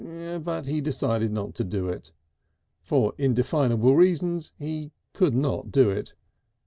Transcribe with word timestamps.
But 0.43 0.65
he 0.65 0.81
decided 0.81 1.31
not 1.31 1.53
to 1.53 1.63
do 1.63 1.87
it. 1.87 2.11
For 2.81 3.13
indefinable 3.19 3.95
reasons 3.95 4.51
he 4.57 4.93
could 5.13 5.35
not 5.35 5.71
do 5.71 5.91
it. 5.91 6.15